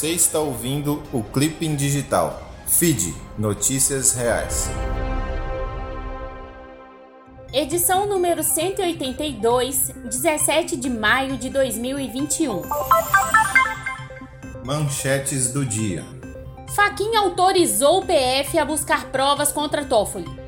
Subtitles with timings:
[0.00, 2.42] Você está ouvindo o Clipping Digital.
[2.66, 4.70] Feed Notícias Reais.
[7.52, 12.62] Edição número 182, 17 de maio de 2021.
[14.64, 16.02] Manchetes do dia.
[16.74, 20.39] Faquin autorizou o PF a buscar provas contra Toffoli.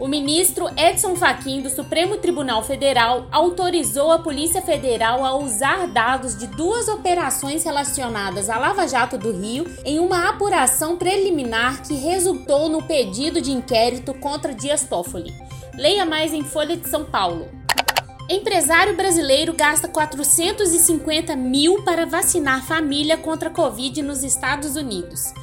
[0.00, 6.34] O ministro Edson Fachin do Supremo Tribunal Federal autorizou a Polícia Federal a usar dados
[6.34, 12.70] de duas operações relacionadas à Lava Jato do Rio em uma apuração preliminar que resultou
[12.70, 15.34] no pedido de inquérito contra Dias Toffoli.
[15.74, 17.50] Leia mais em Folha de São Paulo.
[18.26, 25.34] Empresário brasileiro gasta 450 mil para vacinar família contra Covid nos Estados Unidos.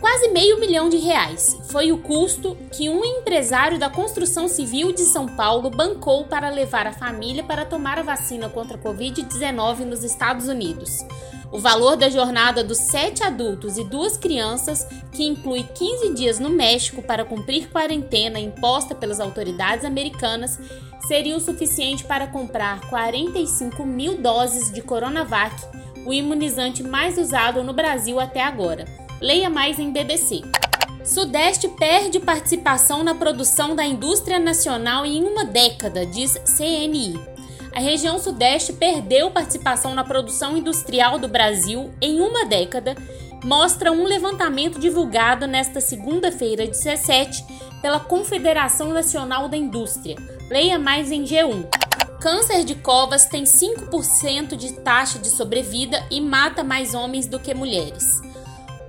[0.00, 5.02] Quase meio milhão de reais foi o custo que um empresário da construção civil de
[5.02, 10.02] São Paulo bancou para levar a família para tomar a vacina contra a Covid-19 nos
[10.02, 11.04] Estados Unidos.
[11.52, 16.48] O valor da jornada dos sete adultos e duas crianças, que inclui 15 dias no
[16.48, 20.58] México para cumprir quarentena imposta pelas autoridades americanas,
[21.08, 25.54] seria o suficiente para comprar 45 mil doses de Coronavac,
[26.06, 29.09] o imunizante mais usado no Brasil até agora.
[29.20, 30.40] Leia mais em BBC.
[31.04, 37.20] Sudeste perde participação na produção da indústria nacional em uma década, diz CNI.
[37.74, 42.96] A região Sudeste perdeu participação na produção industrial do Brasil em uma década,
[43.44, 47.44] mostra um levantamento divulgado nesta segunda-feira, 17,
[47.82, 50.16] pela Confederação Nacional da Indústria.
[50.48, 51.66] Leia mais em G1.
[52.22, 57.52] Câncer de covas tem 5% de taxa de sobrevida e mata mais homens do que
[57.52, 58.29] mulheres.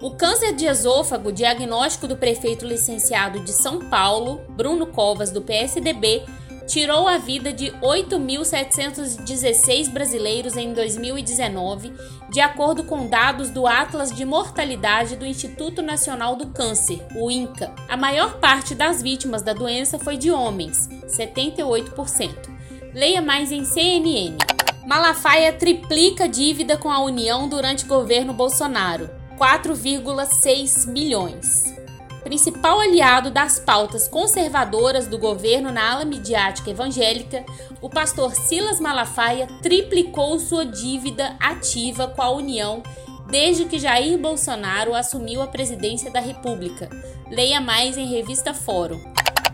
[0.00, 6.24] O câncer de esôfago, diagnóstico do prefeito licenciado de São Paulo, Bruno Covas, do PSDB,
[6.66, 11.92] tirou a vida de 8.716 brasileiros em 2019,
[12.30, 17.70] de acordo com dados do Atlas de Mortalidade do Instituto Nacional do Câncer, o INCA.
[17.86, 22.48] A maior parte das vítimas da doença foi de homens, 78%.
[22.94, 24.38] Leia mais em CNN.
[24.86, 29.19] Malafaia triplica dívida com a União durante governo Bolsonaro.
[29.40, 31.74] 4,6 milhões.
[32.22, 37.46] Principal aliado das pautas conservadoras do governo na ala midiática evangélica,
[37.80, 42.82] o pastor Silas Malafaia triplicou sua dívida ativa com a União
[43.30, 46.90] desde que Jair Bolsonaro assumiu a presidência da República.
[47.30, 49.00] Leia mais em revista Fórum.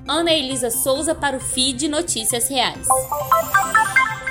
[0.08, 2.86] Ana Elisa Souza para o feed Notícias Reais.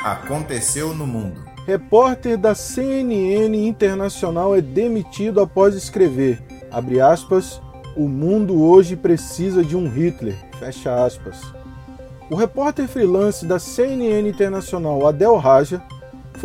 [0.02, 1.44] Aconteceu no mundo.
[1.68, 6.41] Repórter da CNN Internacional é demitido após escrever,
[6.72, 7.62] abre aspas,
[7.97, 11.41] o mundo hoje precisa de um Hitler, fecha aspas.
[12.30, 15.84] O repórter freelance da CNN Internacional, Adel Raja,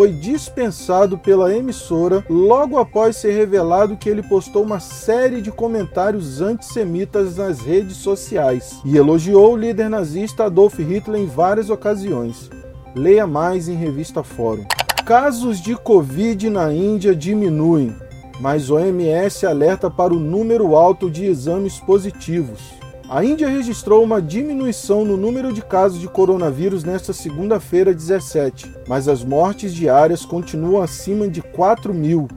[0.01, 6.41] foi dispensado pela emissora logo após ser revelado que ele postou uma série de comentários
[6.41, 12.49] antissemitas nas redes sociais e elogiou o líder nazista Adolf Hitler em várias ocasiões.
[12.95, 14.65] Leia mais em revista Fórum.
[15.05, 17.95] Casos de Covid na Índia diminuem,
[18.41, 22.80] mas OMS alerta para o número alto de exames positivos.
[23.11, 29.09] A Índia registrou uma diminuição no número de casos de coronavírus nesta segunda-feira, 17, mas
[29.09, 32.29] as mortes diárias continuam acima de 4 mil.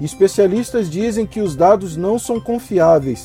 [0.00, 3.24] Especialistas dizem que os dados não são confiáveis,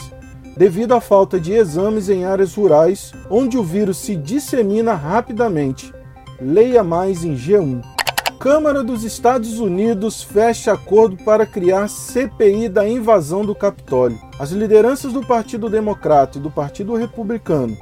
[0.56, 5.92] devido à falta de exames em áreas rurais onde o vírus se dissemina rapidamente.
[6.40, 7.97] Leia mais em G1.
[8.40, 14.20] Câmara dos Estados Unidos fecha acordo para criar CPI da invasão do Capitólio.
[14.40, 17.76] As lideranças do Partido Democrata e do Partido Republicano,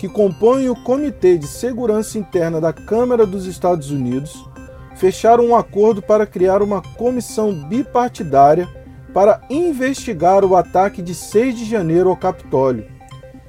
[0.00, 4.44] que compõem o Comitê de Segurança Interna da Câmara dos Estados Unidos,
[4.96, 8.68] fecharam um acordo para criar uma comissão bipartidária
[9.14, 12.84] para investigar o ataque de 6 de janeiro ao Capitólio,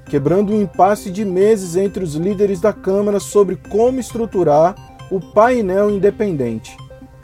[0.06, 4.76] quebrando um impasse de meses entre os líderes da Câmara sobre como estruturar
[5.12, 6.78] o painel independente.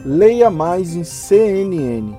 [0.06, 2.18] Leia mais em CNN.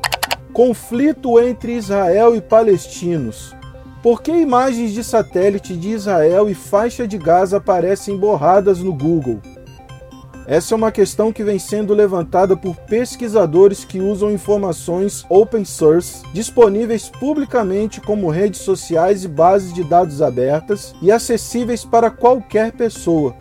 [0.53, 3.55] Conflito entre Israel e palestinos.
[4.03, 9.41] Por que imagens de satélite de Israel e faixa de Gaza aparecem borradas no Google?
[10.47, 16.23] Essa é uma questão que vem sendo levantada por pesquisadores que usam informações open source
[16.32, 23.37] disponíveis publicamente como redes sociais e bases de dados abertas e acessíveis para qualquer pessoa,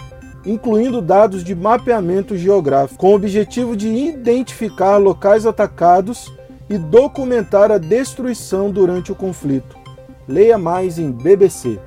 [0.48, 6.34] incluindo dados de mapeamento geográfico, com o objetivo de identificar locais atacados
[6.70, 9.78] e documentar a destruição durante o conflito.
[10.26, 11.78] Leia mais em BBC.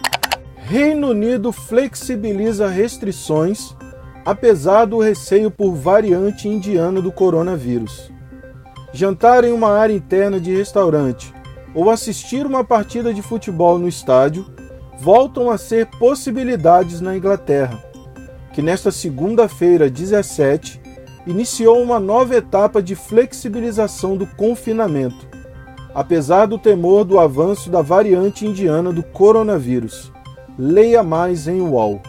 [0.57, 3.75] Reino Unido flexibiliza restrições,
[4.27, 8.13] apesar do receio por variante indiana do coronavírus.
[8.93, 11.33] jantar em uma área interna de restaurante
[11.75, 14.45] ou assistir uma partida de futebol no estádio
[14.99, 17.90] voltam a ser possibilidades na Inglaterra,
[18.53, 20.81] que nesta segunda-feira, 17,
[21.27, 25.29] iniciou uma nova etapa de flexibilização do confinamento,
[25.95, 30.13] apesar do temor do avanço da variante indiana do coronavírus.
[30.59, 32.01] Leia mais em UOL.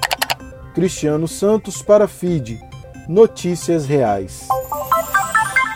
[0.74, 2.60] Cristiano Santos para FIDE.
[3.08, 4.48] Notícias reais.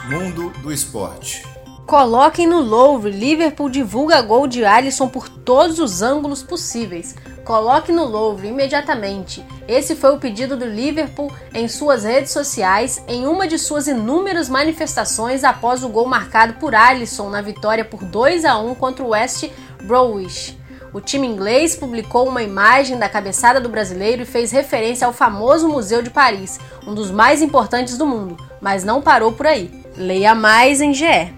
[0.09, 1.43] Mundo do esporte.
[1.85, 7.15] Coloquem no Louvre, Liverpool divulga gol de Alisson por todos os ângulos possíveis.
[7.45, 9.45] Coloque no Louvre imediatamente.
[9.67, 14.49] Esse foi o pedido do Liverpool em suas redes sociais em uma de suas inúmeras
[14.49, 19.09] manifestações após o gol marcado por Alisson na vitória por 2 a 1 contra o
[19.09, 19.47] West
[19.83, 20.57] Bromwich.
[20.91, 25.69] O time inglês publicou uma imagem da cabeçada do brasileiro e fez referência ao famoso
[25.69, 29.69] Museu de Paris, um dos mais importantes do mundo, mas não parou por aí.
[29.95, 31.31] Leia mais em GE.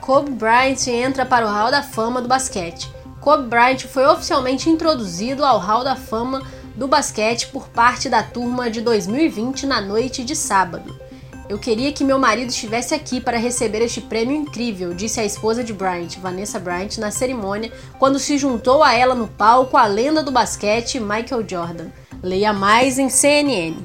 [0.00, 2.90] Kobe Bryant entra para o Hall da Fama do basquete.
[3.22, 6.42] Kobe Bryant foi oficialmente introduzido ao Hall da Fama
[6.74, 10.92] do basquete por parte da turma de 2020 na noite de sábado.
[11.48, 15.62] Eu queria que meu marido estivesse aqui para receber este prêmio incrível, disse a esposa
[15.62, 20.20] de Bryant, Vanessa Bryant, na cerimônia, quando se juntou a ela no palco a lenda
[20.20, 21.90] do basquete Michael Jordan.
[22.20, 23.76] Leia mais em CNN.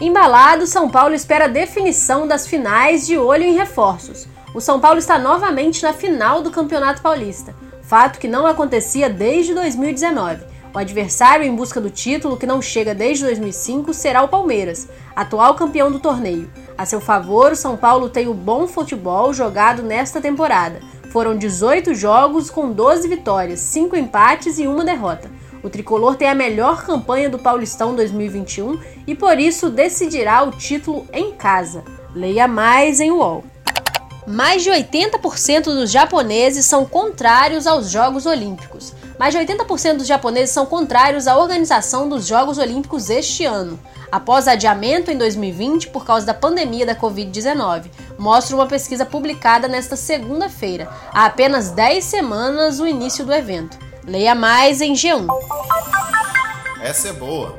[0.00, 4.28] Embalado, São Paulo espera a definição das finais de olho em reforços.
[4.54, 7.52] O São Paulo está novamente na final do Campeonato Paulista,
[7.86, 10.44] fato que não acontecia desde 2019.
[10.74, 15.54] O adversário em busca do título, que não chega desde 2005, será o Palmeiras, atual
[15.54, 16.50] campeão do torneio.
[16.76, 20.80] A seu favor, o São Paulo tem o bom futebol jogado nesta temporada.
[21.10, 25.30] Foram 18 jogos com 12 vitórias, 5 empates e uma derrota.
[25.62, 31.06] O tricolor tem a melhor campanha do Paulistão 2021 e por isso decidirá o título
[31.12, 31.82] em casa.
[32.14, 33.44] Leia mais em UOL.
[34.26, 38.92] Mais de 80% dos japoneses são contrários aos Jogos Olímpicos.
[39.18, 43.78] Mais de 80% dos japoneses são contrários à organização dos Jogos Olímpicos este ano,
[44.10, 47.86] após adiamento em 2020 por causa da pandemia da Covid-19,
[48.18, 53.78] mostra uma pesquisa publicada nesta segunda-feira, há apenas 10 semanas do início do evento.
[54.04, 55.26] Leia mais em G1.
[56.82, 57.58] Essa é boa.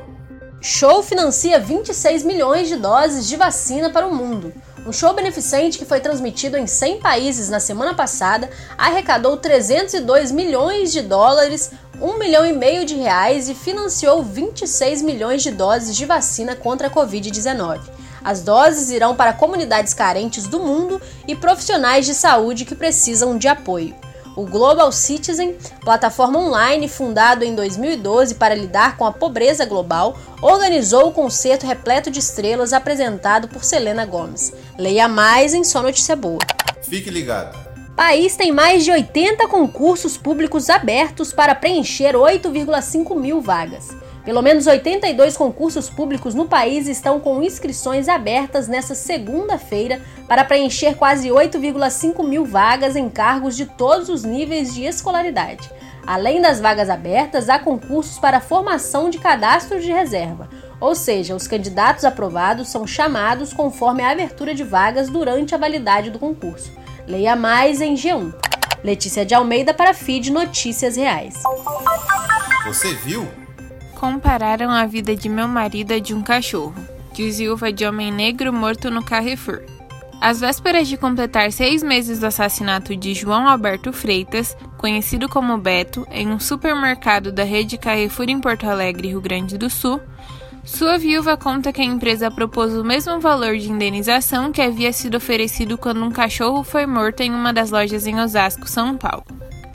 [0.60, 4.52] Show financia 26 milhões de doses de vacina para o mundo.
[4.88, 8.48] Um show beneficente que foi transmitido em 100 países na semana passada
[8.78, 15.42] arrecadou 302 milhões de dólares, 1 milhão e meio de reais e financiou 26 milhões
[15.42, 17.80] de doses de vacina contra a Covid-19.
[18.24, 23.46] As doses irão para comunidades carentes do mundo e profissionais de saúde que precisam de
[23.46, 23.94] apoio.
[24.38, 31.08] O Global Citizen, plataforma online fundado em 2012 para lidar com a pobreza global, organizou
[31.08, 34.52] o concerto repleto de estrelas apresentado por Selena Gomes.
[34.78, 36.38] Leia mais em Só Notícia Boa.
[36.82, 37.58] Fique ligado.
[37.96, 43.88] País tem mais de 80 concursos públicos abertos para preencher 8,5 mil vagas.
[44.28, 50.96] Pelo menos 82 concursos públicos no país estão com inscrições abertas nesta segunda-feira para preencher
[50.96, 55.70] quase 8,5 mil vagas em cargos de todos os níveis de escolaridade.
[56.06, 61.48] Além das vagas abertas, há concursos para formação de cadastro de reserva, ou seja, os
[61.48, 66.70] candidatos aprovados são chamados conforme a abertura de vagas durante a validade do concurso.
[67.06, 68.34] Leia mais em G1.
[68.84, 71.42] Letícia de Almeida para Feed Notícias Reais.
[72.66, 73.26] Você viu?
[73.98, 76.72] Compararam a vida de meu marido a de um cachorro,
[77.12, 79.62] diz viúva de homem negro morto no Carrefour.
[80.20, 86.06] Às vésperas de completar seis meses do assassinato de João Alberto Freitas, conhecido como Beto,
[86.12, 90.00] em um supermercado da rede Carrefour em Porto Alegre, Rio Grande do Sul,
[90.64, 95.16] sua viúva conta que a empresa propôs o mesmo valor de indenização que havia sido
[95.16, 99.24] oferecido quando um cachorro foi morto em uma das lojas em Osasco, São Paulo.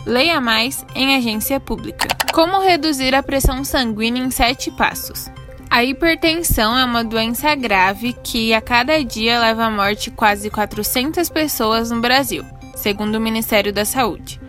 [0.05, 2.07] Leia mais em agência pública.
[2.33, 5.29] Como reduzir a pressão sanguínea em sete passos?
[5.69, 11.29] A hipertensão é uma doença grave que a cada dia leva à morte quase 400
[11.29, 12.45] pessoas no Brasil,
[12.75, 14.39] segundo o Ministério da Saúde.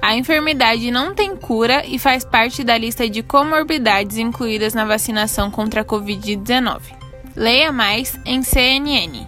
[0.00, 5.50] A enfermidade não tem cura e faz parte da lista de comorbidades incluídas na vacinação
[5.50, 6.80] contra a Covid-19.
[7.36, 9.26] Leia mais em CNN.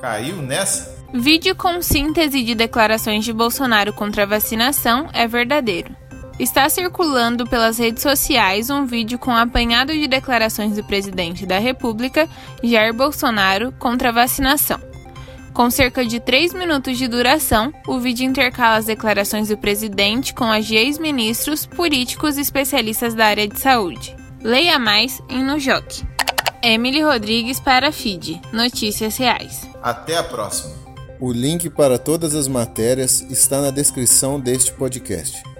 [0.00, 0.91] Caiu nessa?
[1.14, 5.94] Vídeo com síntese de declarações de Bolsonaro contra a vacinação é verdadeiro.
[6.38, 12.26] Está circulando pelas redes sociais um vídeo com apanhado de declarações do presidente da República,
[12.64, 14.80] Jair Bolsonaro, contra a vacinação.
[15.52, 20.50] Com cerca de 3 minutos de duração, o vídeo intercala as declarações do presidente com
[20.50, 24.16] as de ex-ministros, políticos e especialistas da área de saúde.
[24.40, 26.04] Leia mais em Nujoc.
[26.62, 28.40] Emily Rodrigues para a FID.
[28.50, 29.68] Notícias Reais.
[29.82, 30.81] Até a próxima.
[31.24, 35.51] O link para todas as matérias está na descrição deste podcast.